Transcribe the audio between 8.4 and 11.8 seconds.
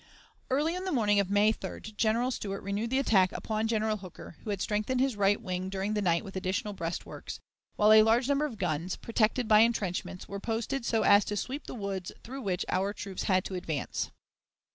of guns, protected by intrenchments, were posted so as to sweep the